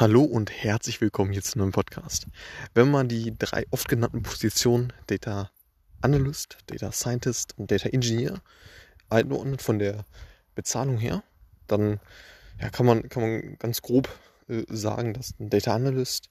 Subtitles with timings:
[0.00, 2.28] Hallo und herzlich willkommen hier zu einem Podcast.
[2.72, 5.50] Wenn man die drei oft genannten Positionen Data
[6.02, 8.40] Analyst, Data Scientist und Data Engineer
[9.10, 10.04] einordnet von der
[10.54, 11.24] Bezahlung her,
[11.66, 11.98] dann
[12.60, 14.08] ja, kann, man, kann man ganz grob
[14.48, 16.30] äh, sagen, dass ein Data Analyst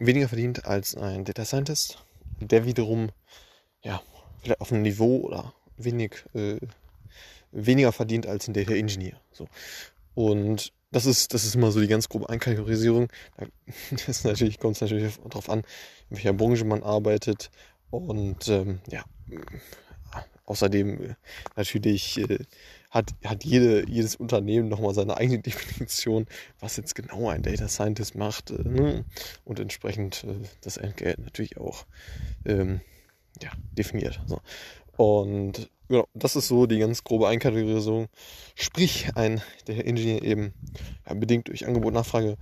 [0.00, 2.04] weniger verdient als ein Data Scientist,
[2.40, 3.10] der wiederum
[3.84, 4.02] ja,
[4.42, 6.58] vielleicht auf einem Niveau oder wenig, äh,
[7.52, 9.20] weniger verdient als ein Data Engineer.
[9.30, 9.46] So.
[10.16, 13.08] Und das ist, das ist immer so die ganz grobe Einkategorisierung.
[14.06, 15.60] Das natürlich, kommt es natürlich darauf an,
[16.08, 17.50] in welcher Branche man arbeitet.
[17.90, 19.04] Und ähm, ja,
[20.46, 21.14] außerdem äh,
[21.56, 22.38] natürlich äh,
[22.90, 26.26] hat, hat jede, jedes Unternehmen nochmal seine eigene Definition,
[26.60, 28.50] was jetzt genau ein Data Scientist macht.
[28.50, 29.04] Äh, ne?
[29.44, 31.86] Und entsprechend äh, das Entgelt natürlich auch
[32.44, 32.80] ähm,
[33.42, 34.20] ja, definiert.
[34.26, 34.40] So.
[34.96, 38.08] Und genau, das ist so die ganz grobe Einkategorisierung.
[38.54, 40.54] Sprich, ein der Ingenieur eben
[41.06, 42.36] ja, bedingt durch Angebot und Nachfrage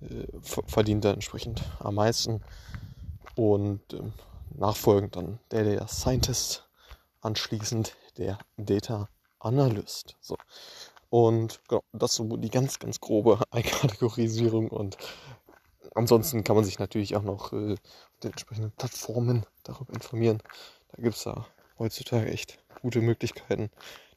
[0.00, 2.42] äh, verdient dann entsprechend am meisten.
[3.36, 4.12] Und ähm,
[4.54, 6.68] nachfolgend dann der Data Scientist,
[7.20, 10.16] anschließend der Data Analyst.
[10.20, 10.36] So.
[11.10, 14.68] Und genau, das ist so die ganz, ganz grobe Einkategorisierung.
[14.68, 14.96] Und
[15.94, 17.76] ansonsten kann man sich natürlich auch noch äh,
[18.22, 20.42] den entsprechenden Plattformen darüber informieren.
[20.88, 21.46] Da gibt es da
[21.78, 23.70] heutzutage echt gute Möglichkeiten,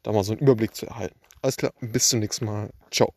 [0.03, 1.15] da mal so einen Überblick zu erhalten.
[1.41, 2.69] Alles klar, bis zum nächsten Mal.
[2.91, 3.13] Ciao.